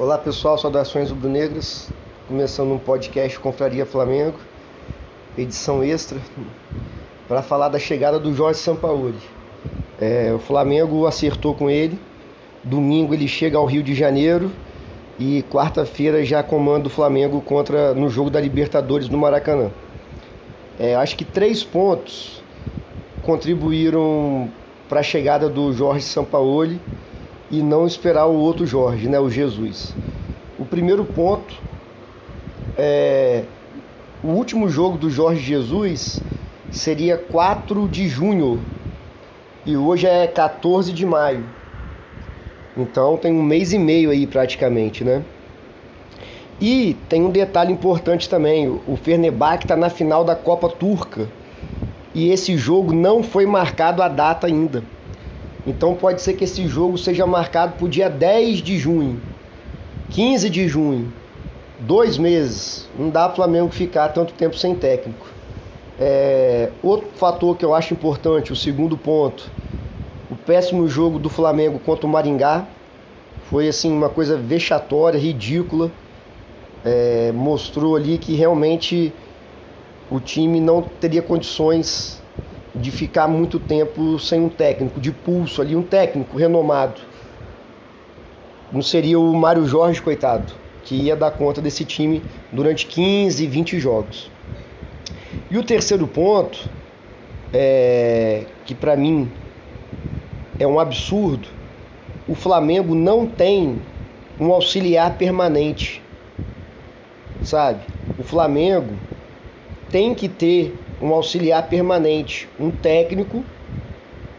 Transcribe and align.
Olá 0.00 0.16
pessoal, 0.16 0.56
saudações 0.56 1.10
rubro-negras. 1.10 1.90
Começando 2.28 2.70
um 2.70 2.78
podcast 2.78 3.36
Confraria 3.40 3.84
Flamengo, 3.84 4.38
edição 5.36 5.82
extra, 5.82 6.20
para 7.26 7.42
falar 7.42 7.68
da 7.68 7.80
chegada 7.80 8.16
do 8.16 8.32
Jorge 8.32 8.60
Sampaoli. 8.60 9.18
É, 10.00 10.32
o 10.32 10.38
Flamengo 10.38 11.04
acertou 11.04 11.52
com 11.52 11.68
ele. 11.68 11.98
Domingo 12.62 13.12
ele 13.12 13.26
chega 13.26 13.58
ao 13.58 13.66
Rio 13.66 13.82
de 13.82 13.92
Janeiro 13.92 14.52
e 15.18 15.42
quarta-feira 15.50 16.24
já 16.24 16.44
comanda 16.44 16.86
o 16.86 16.90
Flamengo 16.90 17.40
contra 17.40 17.92
no 17.92 18.08
jogo 18.08 18.30
da 18.30 18.40
Libertadores 18.40 19.08
no 19.08 19.18
Maracanã. 19.18 19.68
É, 20.78 20.94
acho 20.94 21.16
que 21.16 21.24
três 21.24 21.64
pontos 21.64 22.40
contribuíram 23.24 24.48
para 24.88 25.00
a 25.00 25.02
chegada 25.02 25.48
do 25.48 25.72
Jorge 25.72 26.04
Sampaoli 26.04 26.80
e 27.50 27.62
não 27.62 27.86
esperar 27.86 28.26
o 28.26 28.34
outro 28.34 28.66
Jorge, 28.66 29.08
né, 29.08 29.18
o 29.18 29.30
Jesus. 29.30 29.94
O 30.58 30.64
primeiro 30.64 31.04
ponto 31.04 31.54
é 32.76 33.44
o 34.22 34.28
último 34.28 34.68
jogo 34.68 34.98
do 34.98 35.08
Jorge 35.08 35.40
Jesus 35.40 36.20
seria 36.70 37.16
4 37.16 37.88
de 37.88 38.08
junho 38.08 38.60
e 39.64 39.76
hoje 39.76 40.06
é 40.06 40.26
14 40.26 40.92
de 40.92 41.06
maio. 41.06 41.44
Então 42.76 43.16
tem 43.16 43.32
um 43.32 43.42
mês 43.42 43.72
e 43.72 43.78
meio 43.78 44.10
aí 44.10 44.26
praticamente, 44.26 45.04
né? 45.04 45.22
E 46.60 46.96
tem 47.08 47.22
um 47.22 47.30
detalhe 47.30 47.72
importante 47.72 48.28
também: 48.28 48.68
o 48.68 48.96
Fernebach 48.96 49.64
está 49.64 49.76
na 49.76 49.88
final 49.88 50.24
da 50.24 50.34
Copa 50.34 50.68
Turca 50.68 51.28
e 52.14 52.30
esse 52.30 52.56
jogo 52.56 52.92
não 52.92 53.22
foi 53.22 53.46
marcado 53.46 54.02
a 54.02 54.08
data 54.08 54.46
ainda. 54.46 54.82
Então 55.68 55.94
pode 55.94 56.22
ser 56.22 56.32
que 56.32 56.44
esse 56.44 56.66
jogo 56.66 56.96
seja 56.96 57.26
marcado 57.26 57.74
para 57.74 57.84
o 57.84 57.88
dia 57.88 58.08
10 58.08 58.62
de 58.62 58.78
junho, 58.78 59.20
15 60.08 60.48
de 60.48 60.66
junho, 60.66 61.12
dois 61.78 62.16
meses. 62.16 62.88
Não 62.98 63.10
dá 63.10 63.24
para 63.24 63.32
o 63.32 63.36
Flamengo 63.36 63.68
ficar 63.68 64.08
tanto 64.08 64.32
tempo 64.32 64.56
sem 64.56 64.74
técnico. 64.74 65.26
É, 66.00 66.70
outro 66.82 67.08
fator 67.16 67.54
que 67.54 67.66
eu 67.66 67.74
acho 67.74 67.92
importante, 67.92 68.50
o 68.50 68.56
segundo 68.56 68.96
ponto, 68.96 69.50
o 70.30 70.36
péssimo 70.36 70.88
jogo 70.88 71.18
do 71.18 71.28
Flamengo 71.28 71.78
contra 71.78 72.06
o 72.06 72.08
Maringá 72.08 72.64
foi 73.50 73.68
assim 73.68 73.92
uma 73.92 74.08
coisa 74.08 74.38
vexatória, 74.38 75.18
ridícula. 75.18 75.90
É, 76.82 77.30
mostrou 77.32 77.94
ali 77.94 78.16
que 78.16 78.34
realmente 78.34 79.12
o 80.10 80.18
time 80.18 80.60
não 80.60 80.80
teria 80.80 81.20
condições 81.20 82.17
de 82.80 82.90
ficar 82.90 83.26
muito 83.26 83.58
tempo 83.58 84.18
sem 84.18 84.40
um 84.40 84.48
técnico, 84.48 85.00
de 85.00 85.10
pulso 85.10 85.60
ali, 85.60 85.74
um 85.74 85.82
técnico 85.82 86.36
renomado. 86.36 87.00
Não 88.72 88.82
seria 88.82 89.18
o 89.18 89.34
Mário 89.34 89.66
Jorge, 89.66 90.00
coitado, 90.00 90.52
que 90.84 90.94
ia 90.94 91.16
dar 91.16 91.32
conta 91.32 91.60
desse 91.60 91.84
time 91.84 92.22
durante 92.52 92.86
15, 92.86 93.46
20 93.46 93.80
jogos. 93.80 94.30
E 95.50 95.56
o 95.56 95.64
terceiro 95.64 96.06
ponto, 96.06 96.68
é, 97.52 98.44
que 98.64 98.74
para 98.74 98.96
mim 98.96 99.30
é 100.58 100.66
um 100.66 100.78
absurdo, 100.78 101.48
o 102.28 102.34
Flamengo 102.34 102.94
não 102.94 103.26
tem 103.26 103.80
um 104.38 104.52
auxiliar 104.52 105.16
permanente, 105.16 106.02
sabe? 107.42 107.80
O 108.18 108.22
Flamengo 108.22 108.94
tem 109.90 110.14
que 110.14 110.28
ter 110.28 110.76
um 111.00 111.12
auxiliar 111.12 111.68
permanente, 111.68 112.48
um 112.58 112.70
técnico 112.70 113.44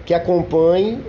que 0.05 0.13
acompanhe 0.13 0.99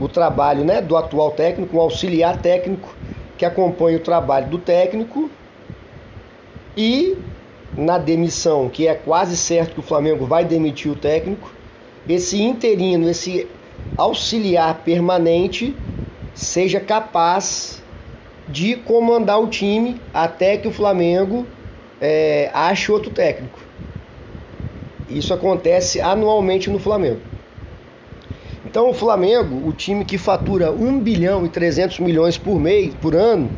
o 0.00 0.08
trabalho 0.08 0.64
né, 0.64 0.80
do 0.80 0.96
atual 0.96 1.30
técnico, 1.30 1.76
um 1.76 1.80
auxiliar 1.80 2.36
técnico 2.38 2.94
que 3.38 3.44
acompanhe 3.44 3.96
o 3.96 4.00
trabalho 4.00 4.48
do 4.48 4.58
técnico 4.58 5.30
e 6.76 7.16
na 7.76 7.98
demissão, 7.98 8.68
que 8.68 8.86
é 8.86 8.94
quase 8.94 9.36
certo 9.36 9.74
que 9.74 9.80
o 9.80 9.82
Flamengo 9.82 10.26
vai 10.26 10.44
demitir 10.44 10.90
o 10.90 10.96
técnico, 10.96 11.50
esse 12.08 12.42
interino, 12.42 13.08
esse 13.08 13.48
auxiliar 13.96 14.82
permanente 14.84 15.74
seja 16.34 16.80
capaz 16.80 17.82
de 18.48 18.76
comandar 18.76 19.40
o 19.40 19.46
time 19.46 20.00
até 20.12 20.56
que 20.56 20.68
o 20.68 20.72
Flamengo 20.72 21.46
é, 22.02 22.50
ache 22.52 22.90
outro 22.90 23.12
técnico. 23.12 23.60
Isso 25.08 25.32
acontece 25.32 26.00
anualmente 26.00 26.68
no 26.68 26.80
Flamengo. 26.80 27.20
Então 28.66 28.90
o 28.90 28.94
Flamengo, 28.94 29.68
o 29.68 29.72
time 29.72 30.04
que 30.04 30.18
fatura 30.18 30.72
1 30.72 30.98
bilhão 30.98 31.46
e 31.46 31.48
300 31.48 32.00
milhões 32.00 32.36
por 32.36 32.58
mês, 32.58 32.92
por 33.00 33.14
ano, 33.14 33.50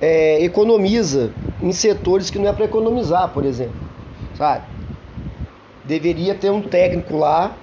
é, 0.00 0.42
economiza 0.44 1.32
em 1.62 1.72
setores 1.72 2.28
que 2.28 2.38
não 2.38 2.48
é 2.48 2.52
para 2.52 2.66
economizar, 2.66 3.28
por 3.30 3.46
exemplo. 3.46 3.80
Sabe? 4.36 4.66
Deveria 5.84 6.34
ter 6.34 6.50
um 6.50 6.60
técnico 6.60 7.16
lá 7.16 7.56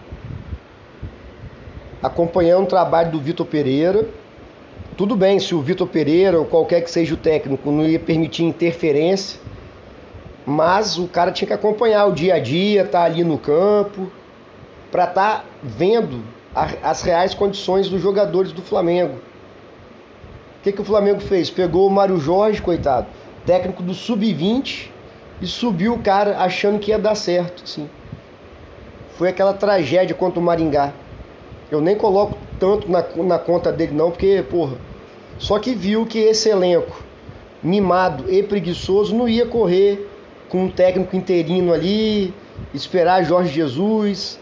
acompanhando 2.02 2.64
o 2.64 2.68
trabalho 2.68 3.12
do 3.12 3.20
Vitor 3.20 3.46
Pereira. 3.46 4.08
Tudo 4.98 5.16
bem 5.16 5.40
se 5.40 5.54
o 5.54 5.62
Vitor 5.62 5.88
Pereira 5.88 6.40
ou 6.40 6.46
qualquer 6.46 6.82
que 6.82 6.90
seja 6.90 7.14
o 7.14 7.18
técnico 7.18 7.72
não 7.72 7.86
ia 7.86 8.00
permitir 8.00 8.44
interferência 8.44 9.49
mas 10.50 10.98
o 10.98 11.08
cara 11.08 11.32
tinha 11.32 11.48
que 11.48 11.54
acompanhar 11.54 12.08
o 12.08 12.12
dia 12.12 12.34
a 12.34 12.40
dia, 12.40 12.82
estar 12.82 13.02
tá 13.02 13.06
ali 13.06 13.24
no 13.24 13.38
campo, 13.38 14.12
para 14.92 15.04
estar 15.04 15.38
tá 15.38 15.46
vendo 15.62 16.24
a, 16.56 16.90
as 16.90 17.04
reais 17.04 17.36
condições 17.36 17.88
dos 17.88 18.02
jogadores 18.02 18.52
do 18.52 18.64
Flamengo. 18.64 19.14
O 20.58 20.64
que, 20.64 20.72
que 20.72 20.82
o 20.82 20.84
Flamengo 20.84 21.20
fez? 21.20 21.52
Pegou 21.52 21.86
o 21.86 21.92
Mário 21.92 22.18
Jorge, 22.18 22.64
coitado, 22.64 23.06
técnico 23.46 23.84
do 23.84 23.94
Sub-20, 23.94 24.90
e 25.40 25.46
subiu 25.46 25.94
o 25.94 26.00
cara 26.00 26.40
achando 26.40 26.80
que 26.80 26.90
ia 26.90 26.98
dar 26.98 27.14
certo. 27.14 27.64
Assim. 27.64 27.88
Foi 29.18 29.30
aquela 29.30 29.54
tragédia 29.54 30.16
contra 30.16 30.40
o 30.40 30.44
Maringá. 30.44 30.92
Eu 31.70 31.80
nem 31.80 31.96
coloco 31.96 32.36
tanto 32.60 32.92
na, 32.92 33.06
na 33.18 33.38
conta 33.38 33.72
dele, 33.72 33.94
não, 33.94 34.10
porque, 34.10 34.44
porra, 34.50 34.78
só 35.38 35.60
que 35.60 35.76
viu 35.76 36.08
que 36.08 36.18
esse 36.18 36.50
elenco 36.50 37.04
mimado 37.62 38.26
e 38.28 38.42
preguiçoso 38.42 39.16
não 39.16 39.30
ia 39.30 39.46
correr 39.46 40.09
com 40.50 40.66
um 40.66 40.70
técnico 40.70 41.16
interino 41.16 41.72
ali, 41.72 42.34
esperar 42.74 43.24
Jorge 43.24 43.54
Jesus. 43.54 44.40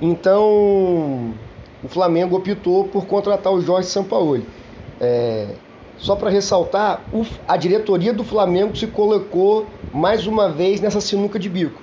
Então, 0.00 1.34
o 1.82 1.88
Flamengo 1.88 2.36
optou 2.36 2.84
por 2.84 3.06
contratar 3.06 3.52
o 3.52 3.60
Jorge 3.60 3.88
Sampaoli. 3.88 4.46
É, 5.00 5.48
só 5.98 6.16
para 6.16 6.30
ressaltar, 6.30 7.02
a 7.46 7.56
diretoria 7.56 8.12
do 8.12 8.24
Flamengo 8.24 8.76
se 8.76 8.86
colocou 8.86 9.66
mais 9.92 10.26
uma 10.26 10.48
vez 10.48 10.80
nessa 10.80 11.00
sinuca 11.00 11.38
de 11.38 11.48
bico. 11.48 11.82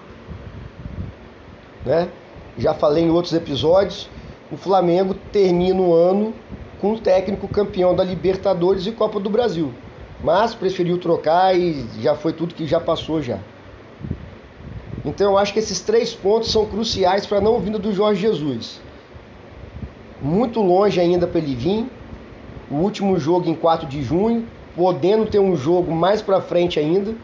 Né? 1.86 2.10
Já 2.58 2.74
falei 2.74 3.04
em 3.04 3.10
outros 3.10 3.34
episódios, 3.34 4.10
o 4.52 4.58
Flamengo 4.58 5.14
termina 5.32 5.80
o 5.80 5.94
ano 5.94 6.34
com 6.82 6.94
um 6.94 6.98
técnico 6.98 7.48
campeão 7.48 7.94
da 7.94 8.04
Libertadores 8.04 8.86
e 8.86 8.92
Copa 8.92 9.20
do 9.20 9.30
Brasil 9.30 9.74
mas 10.24 10.54
preferiu 10.54 10.98
trocar 10.98 11.58
e 11.58 11.86
já 12.02 12.16
foi 12.16 12.34
tudo 12.34 12.54
que 12.54 12.68
já 12.68 12.80
passou 12.80 13.22
já. 13.22 13.40
Então 15.06 15.32
eu 15.32 15.38
acho 15.38 15.54
que 15.54 15.60
esses 15.60 15.80
três 15.80 16.14
pontos 16.14 16.52
são 16.52 16.66
cruciais 16.66 17.26
para 17.26 17.40
não 17.40 17.60
vinda 17.60 17.80
do 17.80 17.94
Jorge 17.94 18.22
Jesus. 18.22 18.82
Muito 20.22 20.62
longe 20.62 21.00
ainda 21.00 21.26
para 21.26 21.40
ele 21.40 21.56
vir. 21.56 21.86
O 22.70 22.76
último 22.76 23.18
jogo 23.18 23.50
em 23.50 23.56
4 23.56 23.88
de 23.88 24.04
junho, 24.04 24.46
podendo 24.76 25.26
ter 25.26 25.40
um 25.40 25.56
jogo 25.56 25.92
mais 25.94 26.22
para 26.22 26.42
frente 26.42 26.80
ainda. 26.80 27.16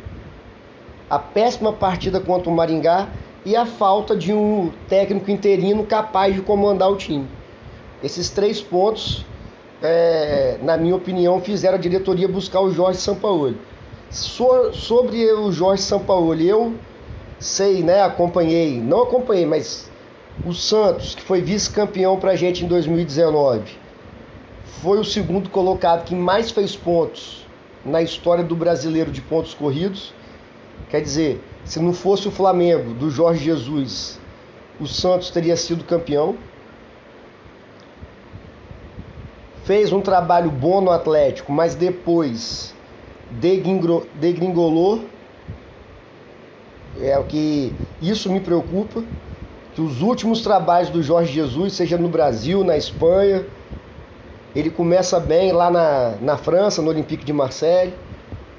A 1.10 1.20
péssima 1.20 1.74
partida 1.74 2.20
contra 2.20 2.50
o 2.50 2.56
Maringá 2.56 3.10
e 3.46 3.56
a 3.56 3.66
falta 3.66 4.16
de 4.16 4.34
um 4.34 4.72
técnico 4.88 5.30
interino 5.30 5.86
capaz 5.86 6.34
de 6.34 6.42
comandar 6.42 6.90
o 6.90 6.96
time. 6.96 7.28
Esses 8.02 8.30
três 8.30 8.62
pontos 8.62 9.26
é, 9.82 10.58
na 10.62 10.78
minha 10.78 10.96
opinião, 10.96 11.40
fizeram 11.42 11.76
a 11.76 11.82
diretoria 11.82 12.28
buscar 12.28 12.62
o 12.62 12.72
Jorge 12.72 13.00
Sampaoli. 13.00 13.58
So, 14.10 14.74
sobre 14.74 15.32
o 15.34 15.52
Jorge 15.52 15.84
Sampaoli, 15.84 16.48
eu 16.48 16.74
sei, 17.40 17.84
né, 17.84 18.02
acompanhei, 18.02 18.80
não 18.80 19.04
acompanhei, 19.04 19.46
mas 19.46 19.90
o 20.46 20.54
Santos, 20.54 21.16
que 21.16 21.22
foi 21.22 21.42
vice-campeão 21.42 22.20
pra 22.20 22.36
gente 22.36 22.64
em 22.64 22.68
2019, 22.68 23.78
foi 24.82 25.00
o 25.00 25.04
segundo 25.04 25.50
colocado 25.50 26.06
que 26.06 26.16
mais 26.16 26.52
fez 26.52 26.76
pontos 26.76 27.46
na 27.86 28.02
história 28.02 28.44
do 28.44 28.56
brasileiro 28.56 29.12
de 29.12 29.22
pontos 29.22 29.54
corridos. 29.54 30.14
Quer 30.90 31.02
dizer, 31.02 31.42
se 31.64 31.80
não 31.80 31.94
fosse 31.94 32.28
o 32.28 32.32
Flamengo 32.32 32.94
do 32.94 33.10
Jorge 33.10 33.44
Jesus, 33.44 34.20
o 34.80 34.88
Santos 34.88 35.30
teria 35.30 35.56
sido 35.56 35.84
campeão. 35.84 36.36
Fez 39.66 39.92
um 39.92 40.00
trabalho 40.00 40.52
bom 40.52 40.80
no 40.80 40.92
Atlético, 40.92 41.52
mas 41.52 41.76
depois 41.76 42.74
degringolou. 43.32 45.04
É 47.02 47.18
o 47.18 47.24
que 47.24 47.74
isso 48.02 48.32
me 48.32 48.40
preocupa. 48.40 49.04
Que 49.74 49.82
os 49.82 50.02
últimos 50.02 50.42
trabalhos 50.42 50.90
do 50.90 51.04
Jorge 51.04 51.34
Jesus, 51.34 51.74
seja 51.74 51.98
no 51.98 52.08
Brasil, 52.08 52.64
na 52.64 52.78
Espanha, 52.78 53.46
Ele 54.56 54.70
começa 54.70 55.20
bem 55.20 55.52
lá 55.52 55.70
na, 55.70 56.14
na 56.22 56.38
França, 56.38 56.82
no 56.82 56.90
Olympique 56.90 57.26
de 57.26 57.34
Marseille. 57.34 57.94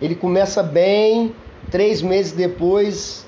Ele 0.03 0.14
começa 0.14 0.62
bem, 0.62 1.35
três 1.70 2.03
meses 2.03 2.32
depois 2.32 3.25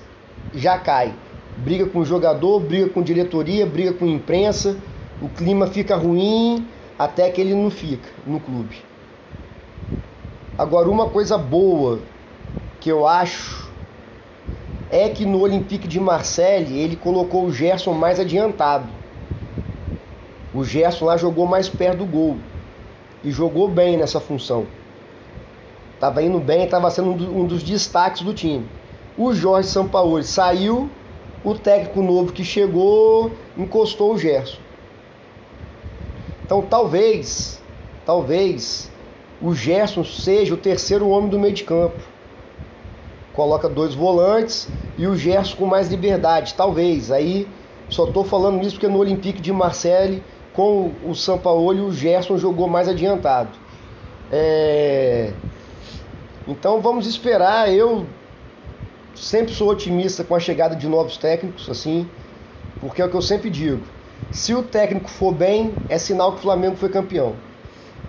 já 0.52 0.76
cai. 0.78 1.14
Briga 1.56 1.86
com 1.86 2.00
o 2.00 2.04
jogador, 2.04 2.60
briga 2.60 2.90
com 2.90 3.02
diretoria, 3.02 3.64
briga 3.64 3.92
com 3.92 4.06
imprensa. 4.06 4.76
O 5.22 5.28
clima 5.28 5.66
fica 5.68 5.96
ruim 5.96 6.66
até 6.98 7.30
que 7.30 7.40
ele 7.40 7.54
não 7.54 7.70
fica 7.70 8.08
no 8.26 8.40
clube. 8.40 8.82
Agora, 10.58 10.88
uma 10.88 11.08
coisa 11.08 11.38
boa 11.38 12.00
que 12.80 12.90
eu 12.90 13.06
acho 13.06 13.70
é 14.90 15.08
que 15.08 15.24
no 15.24 15.40
Olympique 15.40 15.86
de 15.86 16.00
Marseille 16.00 16.78
ele 16.78 16.96
colocou 16.96 17.44
o 17.44 17.52
Gerson 17.52 17.92
mais 17.92 18.18
adiantado. 18.18 18.88
O 20.52 20.64
Gerson 20.64 21.04
lá 21.04 21.16
jogou 21.16 21.46
mais 21.46 21.68
perto 21.68 21.98
do 21.98 22.06
gol 22.06 22.38
e 23.22 23.30
jogou 23.30 23.68
bem 23.68 23.96
nessa 23.96 24.18
função. 24.18 24.66
Tava 26.00 26.22
indo 26.22 26.40
bem, 26.40 26.64
estava 26.64 26.90
sendo 26.90 27.10
um 27.10 27.44
dos 27.46 27.62
destaques 27.62 28.22
do 28.22 28.32
time. 28.32 28.66
O 29.16 29.34
Jorge 29.34 29.68
Sampaoli 29.68 30.24
saiu, 30.24 30.88
o 31.44 31.54
técnico 31.54 32.02
novo 32.02 32.32
que 32.32 32.44
chegou 32.44 33.30
encostou 33.56 34.14
o 34.14 34.18
Gerson. 34.18 34.67
Então 36.48 36.62
talvez, 36.62 37.60
talvez 38.06 38.90
o 39.38 39.54
Gerson 39.54 40.02
seja 40.02 40.54
o 40.54 40.56
terceiro 40.56 41.06
homem 41.10 41.28
do 41.28 41.38
meio 41.38 41.52
de 41.52 41.62
campo. 41.62 41.98
Coloca 43.34 43.68
dois 43.68 43.94
volantes 43.94 44.66
e 44.96 45.06
o 45.06 45.14
Gerson 45.14 45.56
com 45.58 45.66
mais 45.66 45.90
liberdade, 45.90 46.54
talvez. 46.54 47.10
Aí 47.10 47.46
só 47.90 48.06
estou 48.06 48.24
falando 48.24 48.62
isso 48.62 48.76
porque 48.76 48.88
no 48.88 48.96
Olympique 48.96 49.42
de 49.42 49.52
Marseille, 49.52 50.24
com 50.54 50.90
o 51.04 51.14
Sampaoli, 51.14 51.82
o 51.82 51.92
Gerson 51.92 52.38
jogou 52.38 52.66
mais 52.66 52.88
adiantado. 52.88 53.50
É... 54.32 55.34
Então 56.46 56.80
vamos 56.80 57.06
esperar. 57.06 57.70
Eu 57.70 58.06
sempre 59.14 59.52
sou 59.52 59.68
otimista 59.68 60.24
com 60.24 60.34
a 60.34 60.40
chegada 60.40 60.74
de 60.74 60.88
novos 60.88 61.18
técnicos, 61.18 61.68
assim, 61.68 62.08
porque 62.80 63.02
é 63.02 63.04
o 63.04 63.10
que 63.10 63.16
eu 63.16 63.20
sempre 63.20 63.50
digo. 63.50 63.82
Se 64.30 64.54
o 64.54 64.62
técnico 64.62 65.08
for 65.08 65.32
bem, 65.32 65.72
é 65.88 65.98
sinal 65.98 66.32
que 66.32 66.38
o 66.38 66.42
Flamengo 66.42 66.76
foi 66.76 66.88
campeão. 66.88 67.34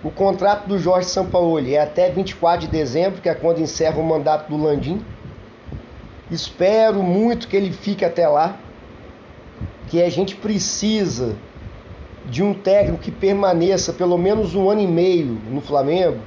O 0.02 0.10
contrato 0.10 0.66
do 0.66 0.78
Jorge 0.78 1.08
Sampaoli 1.08 1.74
é 1.74 1.82
até 1.82 2.10
24 2.10 2.60
de 2.60 2.68
dezembro, 2.68 3.20
que 3.20 3.28
é 3.28 3.34
quando 3.34 3.60
encerra 3.60 3.98
o 3.98 4.02
mandato 4.02 4.48
do 4.48 4.62
Landim. 4.62 5.04
Espero 6.30 7.02
muito 7.02 7.48
que 7.48 7.56
ele 7.56 7.72
fique 7.72 8.04
até 8.04 8.28
lá, 8.28 8.56
que 9.88 10.02
a 10.02 10.08
gente 10.08 10.36
precisa 10.36 11.36
de 12.26 12.42
um 12.42 12.54
técnico 12.54 13.02
que 13.02 13.10
permaneça 13.10 13.92
pelo 13.92 14.16
menos 14.16 14.54
um 14.54 14.70
ano 14.70 14.80
e 14.80 14.86
meio 14.86 15.38
no 15.50 15.60
Flamengo, 15.60 16.20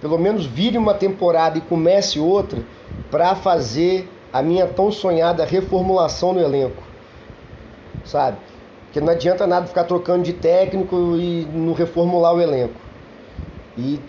pelo 0.00 0.18
menos 0.18 0.44
vire 0.44 0.76
uma 0.76 0.94
temporada 0.94 1.58
e 1.58 1.62
comece 1.62 2.20
outra, 2.20 2.62
para 3.10 3.34
fazer 3.34 4.08
a 4.32 4.42
minha 4.42 4.66
tão 4.66 4.92
sonhada 4.92 5.44
reformulação 5.44 6.34
no 6.34 6.40
elenco, 6.40 6.82
sabe? 8.04 8.36
Porque 8.88 9.00
não 9.00 9.12
adianta 9.12 9.46
nada 9.46 9.66
ficar 9.66 9.84
trocando 9.84 10.24
de 10.24 10.34
técnico 10.34 11.16
e 11.16 11.46
não 11.52 11.72
reformular 11.72 12.34
o 12.34 12.40
elenco 12.40 12.88
e 13.78 14.00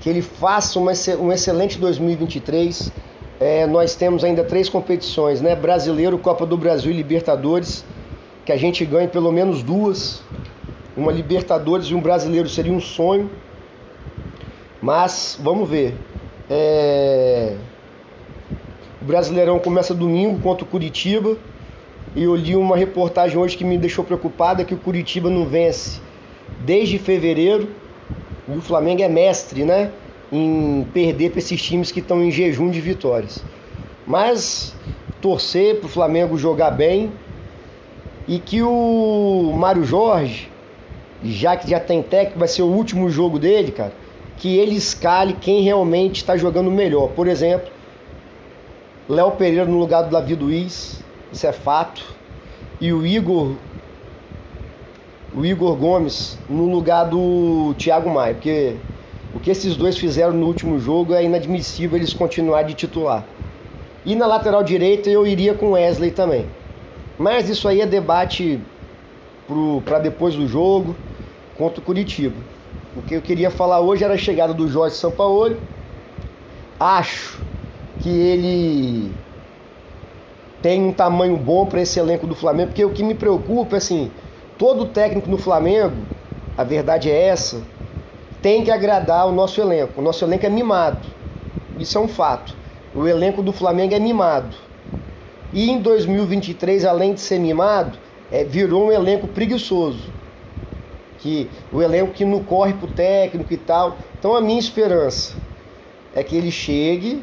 que 0.00 0.08
ele 0.08 0.22
faça 0.22 0.78
um 0.78 1.30
excelente 1.30 1.78
2023. 1.78 2.90
É, 3.38 3.66
nós 3.66 3.94
temos 3.94 4.24
ainda 4.24 4.42
três 4.42 4.68
competições, 4.68 5.42
né? 5.42 5.54
Brasileiro, 5.54 6.18
Copa 6.18 6.46
do 6.46 6.56
Brasil 6.56 6.90
e 6.90 6.94
Libertadores, 6.94 7.84
que 8.44 8.52
a 8.52 8.56
gente 8.56 8.84
ganhe 8.84 9.08
pelo 9.08 9.30
menos 9.30 9.62
duas. 9.62 10.22
Uma 10.96 11.12
Libertadores 11.12 11.86
e 11.86 11.94
um 11.94 12.00
Brasileiro 12.00 12.48
seria 12.48 12.72
um 12.72 12.80
sonho. 12.80 13.30
Mas 14.80 15.38
vamos 15.40 15.68
ver. 15.68 15.94
É... 16.48 17.56
O 19.00 19.04
Brasileirão 19.04 19.58
começa 19.58 19.94
domingo 19.94 20.40
contra 20.40 20.64
o 20.64 20.66
Curitiba. 20.66 21.36
E 22.14 22.24
eu 22.24 22.34
li 22.34 22.56
uma 22.56 22.76
reportagem 22.76 23.38
hoje 23.38 23.56
que 23.56 23.64
me 23.64 23.78
deixou 23.78 24.04
preocupada 24.04 24.64
que 24.64 24.74
o 24.74 24.78
Curitiba 24.78 25.30
não 25.30 25.46
vence 25.46 26.00
desde 26.58 26.98
fevereiro 26.98 27.68
e 28.48 28.56
o 28.56 28.60
Flamengo 28.60 29.02
é 29.02 29.08
mestre, 29.08 29.64
né? 29.64 29.92
Em 30.32 30.86
perder 30.92 31.30
para 31.30 31.38
esses 31.38 31.62
times 31.62 31.92
que 31.92 32.00
estão 32.00 32.22
em 32.22 32.30
jejum 32.30 32.70
de 32.70 32.80
vitórias. 32.80 33.44
Mas 34.06 34.74
torcer 35.20 35.78
para 35.78 35.86
o 35.86 35.88
Flamengo 35.88 36.36
jogar 36.36 36.70
bem 36.70 37.12
e 38.26 38.38
que 38.38 38.62
o 38.62 39.52
Mário 39.56 39.84
Jorge, 39.84 40.48
já 41.22 41.56
que 41.56 41.68
já 41.68 41.78
tem 41.78 42.02
técnico, 42.02 42.38
vai 42.38 42.48
ser 42.48 42.62
o 42.62 42.66
último 42.66 43.10
jogo 43.10 43.38
dele, 43.38 43.70
cara, 43.70 43.92
que 44.36 44.56
ele 44.56 44.74
escale 44.74 45.34
quem 45.34 45.62
realmente 45.62 46.16
está 46.16 46.36
jogando 46.36 46.70
melhor. 46.70 47.08
Por 47.10 47.28
exemplo, 47.28 47.70
Léo 49.08 49.32
Pereira 49.32 49.64
no 49.64 49.78
lugar 49.78 50.02
do 50.02 50.10
Davi 50.10 50.34
Luiz, 50.34 51.02
isso 51.32 51.46
é 51.46 51.52
fato. 51.52 52.04
E 52.80 52.92
o 52.92 53.06
Igor 53.06 53.54
o 55.34 55.44
Igor 55.44 55.76
Gomes 55.76 56.38
no 56.48 56.68
lugar 56.68 57.04
do 57.04 57.72
Thiago 57.78 58.10
Maia, 58.10 58.34
porque 58.34 58.74
o 59.32 59.38
que 59.38 59.50
esses 59.50 59.76
dois 59.76 59.96
fizeram 59.96 60.32
no 60.32 60.46
último 60.46 60.80
jogo 60.80 61.14
é 61.14 61.24
inadmissível 61.24 61.96
eles 61.96 62.12
continuarem 62.12 62.66
de 62.66 62.74
titular. 62.74 63.24
E 64.04 64.16
na 64.16 64.26
lateral 64.26 64.64
direita 64.64 65.08
eu 65.08 65.26
iria 65.26 65.54
com 65.54 65.72
Wesley 65.72 66.10
também. 66.10 66.46
Mas 67.18 67.48
isso 67.48 67.68
aí 67.68 67.80
é 67.80 67.86
debate 67.86 68.60
para 69.84 69.98
depois 69.98 70.34
do 70.34 70.48
jogo 70.48 70.96
contra 71.56 71.80
o 71.80 71.82
Curitiba. 71.82 72.36
O 72.96 73.02
que 73.02 73.14
eu 73.14 73.22
queria 73.22 73.50
falar 73.50 73.80
hoje 73.80 74.02
era 74.02 74.14
a 74.14 74.18
chegada 74.18 74.52
do 74.52 74.66
Jorge 74.66 74.96
Sampaoli. 74.96 75.56
Acho 76.78 77.40
que 78.00 78.08
ele 78.08 79.12
tem 80.62 80.84
um 80.84 80.92
tamanho 80.92 81.36
bom 81.36 81.66
para 81.66 81.80
esse 81.80 81.98
elenco 81.98 82.26
do 82.26 82.34
Flamengo, 82.34 82.68
porque 82.68 82.84
o 82.84 82.90
que 82.90 83.02
me 83.02 83.14
preocupa 83.14 83.76
é 83.76 83.78
assim, 83.78 84.10
todo 84.58 84.86
técnico 84.86 85.30
no 85.30 85.38
Flamengo, 85.38 85.96
a 86.56 86.64
verdade 86.64 87.10
é 87.10 87.28
essa, 87.28 87.62
tem 88.42 88.64
que 88.64 88.70
agradar 88.70 89.26
o 89.26 89.32
nosso 89.32 89.60
elenco. 89.60 90.00
O 90.00 90.02
nosso 90.02 90.24
elenco 90.24 90.46
é 90.46 90.48
mimado. 90.48 91.06
Isso 91.78 91.96
é 91.96 92.00
um 92.00 92.08
fato. 92.08 92.54
O 92.94 93.06
elenco 93.06 93.42
do 93.42 93.52
Flamengo 93.52 93.94
é 93.94 93.98
mimado. 93.98 94.56
E 95.52 95.70
em 95.70 95.80
2023, 95.80 96.84
além 96.84 97.14
de 97.14 97.20
ser 97.20 97.38
mimado, 97.38 97.98
é, 98.30 98.44
virou 98.44 98.86
um 98.86 98.92
elenco 98.92 99.26
preguiçoso. 99.28 100.10
Que 101.18 101.50
o 101.72 101.82
elenco 101.82 102.12
que 102.12 102.24
não 102.24 102.42
corre 102.42 102.72
pro 102.72 102.88
técnico 102.88 103.52
e 103.52 103.56
tal. 103.56 103.96
Então 104.18 104.34
a 104.34 104.40
minha 104.40 104.58
esperança 104.58 105.34
é 106.14 106.22
que 106.22 106.36
ele 106.36 106.50
chegue 106.50 107.22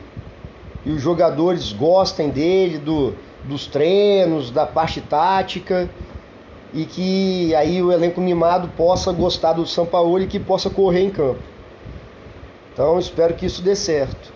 e 0.85 0.91
os 0.91 1.01
jogadores 1.01 1.73
gostem 1.73 2.29
dele, 2.29 2.77
do, 2.77 3.13
dos 3.47 3.67
treinos, 3.67 4.51
da 4.51 4.65
parte 4.65 5.01
tática 5.01 5.89
e 6.73 6.85
que 6.85 7.55
aí 7.55 7.81
o 7.81 7.91
elenco 7.91 8.19
mimado 8.19 8.67
possa 8.75 9.11
gostar 9.11 9.53
do 9.53 9.65
São 9.65 9.85
Paulo 9.85 10.21
e 10.21 10.27
que 10.27 10.39
possa 10.39 10.69
correr 10.69 11.01
em 11.01 11.09
campo. 11.09 11.39
Então 12.73 12.99
espero 12.99 13.33
que 13.33 13.45
isso 13.45 13.61
dê 13.61 13.75
certo. 13.75 14.33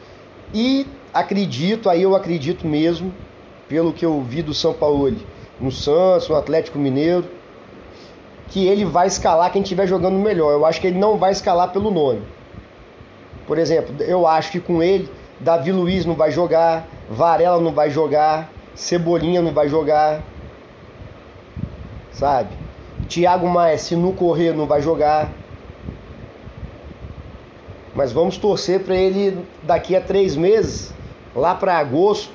E 0.53 0.87
acredito, 1.13 1.89
aí 1.89 2.01
eu 2.01 2.15
acredito 2.15 2.65
mesmo, 2.65 3.13
pelo 3.67 3.93
que 3.93 4.05
eu 4.05 4.21
vi 4.21 4.41
do 4.41 4.53
São 4.53 4.73
Paulo 4.73 5.13
no 5.59 5.71
Santos, 5.71 6.27
no 6.27 6.35
Atlético 6.35 6.79
Mineiro, 6.79 7.25
que 8.47 8.67
ele 8.67 8.83
vai 8.83 9.07
escalar 9.07 9.51
quem 9.51 9.61
estiver 9.61 9.87
jogando 9.87 10.17
melhor. 10.17 10.51
Eu 10.51 10.65
acho 10.65 10.81
que 10.81 10.87
ele 10.87 10.99
não 10.99 11.17
vai 11.17 11.31
escalar 11.31 11.71
pelo 11.71 11.91
nome. 11.91 12.21
Por 13.45 13.57
exemplo, 13.57 13.95
eu 14.03 14.25
acho 14.25 14.51
que 14.51 14.59
com 14.59 14.81
ele, 14.81 15.09
Davi 15.39 15.71
Luiz 15.71 16.05
não 16.05 16.15
vai 16.15 16.31
jogar, 16.31 16.87
Varela 17.09 17.59
não 17.59 17.71
vai 17.71 17.89
jogar, 17.89 18.49
Cebolinha 18.75 19.41
não 19.41 19.53
vai 19.53 19.67
jogar 19.67 20.21
sabe? 22.21 22.49
Thiago 23.07 23.47
Maia, 23.47 23.77
se 23.79 23.95
não 23.95 24.13
correr, 24.13 24.53
não 24.53 24.67
vai 24.67 24.79
jogar. 24.79 25.31
Mas 27.95 28.11
vamos 28.11 28.37
torcer 28.37 28.83
para 28.83 28.95
ele 28.95 29.43
daqui 29.63 29.95
a 29.95 30.01
três 30.01 30.35
meses, 30.35 30.93
lá 31.35 31.55
para 31.55 31.77
agosto, 31.77 32.31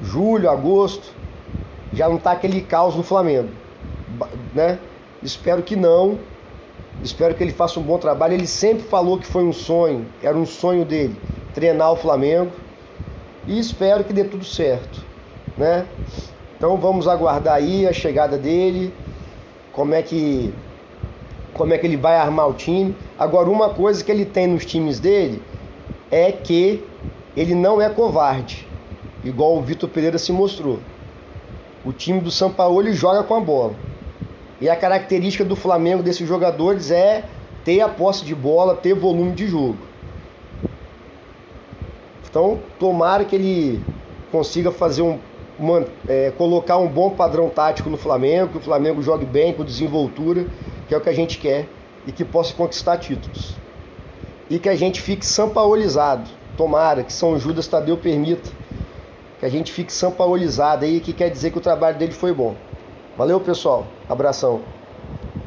julho, 0.00 0.48
agosto, 0.48 1.12
já 1.92 2.08
não 2.08 2.16
tá 2.16 2.30
aquele 2.30 2.62
caos 2.62 2.94
no 2.94 3.02
Flamengo, 3.02 3.50
né? 4.54 4.78
Espero 5.20 5.62
que 5.62 5.76
não. 5.76 6.18
Espero 7.02 7.34
que 7.34 7.42
ele 7.42 7.52
faça 7.52 7.80
um 7.80 7.82
bom 7.82 7.98
trabalho. 7.98 8.34
Ele 8.34 8.46
sempre 8.46 8.84
falou 8.84 9.18
que 9.18 9.26
foi 9.26 9.42
um 9.42 9.52
sonho, 9.52 10.06
era 10.22 10.36
um 10.36 10.46
sonho 10.46 10.84
dele, 10.84 11.16
treinar 11.52 11.92
o 11.92 11.96
Flamengo. 11.96 12.52
E 13.46 13.58
espero 13.58 14.04
que 14.04 14.12
dê 14.12 14.24
tudo 14.24 14.44
certo, 14.44 15.00
né? 15.56 15.86
Então 16.56 16.76
vamos 16.76 17.08
aguardar 17.08 17.54
aí 17.54 17.86
a 17.88 17.92
chegada 17.92 18.38
dele, 18.38 18.94
como 19.72 19.94
é 19.94 20.02
que 20.02 20.54
como 21.52 21.74
é 21.74 21.78
que 21.78 21.86
ele 21.86 21.96
vai 21.96 22.16
armar 22.16 22.48
o 22.48 22.54
time. 22.54 22.94
Agora 23.18 23.50
uma 23.50 23.70
coisa 23.70 24.02
que 24.02 24.10
ele 24.10 24.24
tem 24.24 24.46
nos 24.46 24.64
times 24.64 25.00
dele 25.00 25.42
é 26.10 26.30
que 26.32 26.84
ele 27.36 27.54
não 27.54 27.80
é 27.80 27.88
covarde, 27.88 28.66
igual 29.24 29.56
o 29.56 29.62
Vitor 29.62 29.88
Pereira 29.88 30.18
se 30.18 30.32
mostrou. 30.32 30.78
O 31.84 31.92
time 31.92 32.20
do 32.20 32.30
São 32.30 32.50
Paulo 32.50 32.92
joga 32.92 33.24
com 33.24 33.34
a 33.34 33.40
bola. 33.40 33.74
E 34.60 34.68
a 34.68 34.76
característica 34.76 35.44
do 35.44 35.56
Flamengo 35.56 36.02
desses 36.02 36.28
jogadores 36.28 36.92
é 36.92 37.24
ter 37.64 37.80
a 37.80 37.88
posse 37.88 38.24
de 38.24 38.34
bola, 38.34 38.76
ter 38.76 38.94
volume 38.94 39.32
de 39.32 39.48
jogo. 39.48 39.78
Então, 42.32 42.58
tomara 42.78 43.26
que 43.26 43.36
ele 43.36 43.84
consiga 44.30 44.72
fazer 44.72 45.02
um, 45.02 45.18
uma, 45.58 45.84
é, 46.08 46.30
colocar 46.30 46.78
um 46.78 46.88
bom 46.88 47.10
padrão 47.10 47.50
tático 47.50 47.90
no 47.90 47.98
Flamengo, 47.98 48.52
que 48.52 48.56
o 48.56 48.60
Flamengo 48.60 49.02
jogue 49.02 49.26
bem, 49.26 49.52
com 49.52 49.62
desenvoltura, 49.62 50.46
que 50.88 50.94
é 50.94 50.96
o 50.96 51.00
que 51.02 51.10
a 51.10 51.12
gente 51.12 51.36
quer, 51.36 51.68
e 52.06 52.10
que 52.10 52.24
possa 52.24 52.54
conquistar 52.54 52.96
títulos. 52.96 53.54
E 54.48 54.58
que 54.58 54.70
a 54.70 54.74
gente 54.74 54.98
fique 54.98 55.26
sampaolizado. 55.26 56.30
Tomara 56.56 57.02
que 57.02 57.12
São 57.12 57.38
Judas 57.38 57.66
Tadeu 57.66 57.98
permita 57.98 58.50
que 59.38 59.44
a 59.44 59.50
gente 59.50 59.70
fique 59.70 59.92
sampaolizado 59.92 60.86
aí, 60.86 61.00
que 61.00 61.12
quer 61.12 61.28
dizer 61.28 61.50
que 61.50 61.58
o 61.58 61.60
trabalho 61.60 61.98
dele 61.98 62.12
foi 62.12 62.32
bom. 62.32 62.54
Valeu, 63.14 63.40
pessoal. 63.40 63.86
Abração. 64.08 64.62